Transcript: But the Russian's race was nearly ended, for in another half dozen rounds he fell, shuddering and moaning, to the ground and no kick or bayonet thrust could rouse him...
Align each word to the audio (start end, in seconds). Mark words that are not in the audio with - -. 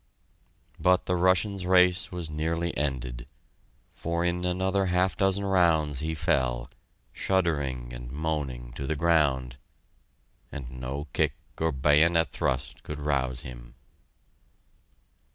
But 0.79 1.05
the 1.05 1.15
Russian's 1.15 1.63
race 1.67 2.11
was 2.11 2.27
nearly 2.27 2.75
ended, 2.75 3.27
for 3.93 4.25
in 4.25 4.43
another 4.45 4.87
half 4.87 5.15
dozen 5.15 5.45
rounds 5.45 5.99
he 5.99 6.15
fell, 6.15 6.71
shuddering 7.13 7.93
and 7.93 8.11
moaning, 8.11 8.73
to 8.77 8.87
the 8.87 8.95
ground 8.95 9.57
and 10.51 10.71
no 10.71 11.05
kick 11.13 11.35
or 11.59 11.71
bayonet 11.71 12.31
thrust 12.31 12.81
could 12.81 12.97
rouse 12.97 13.43
him... 13.43 13.75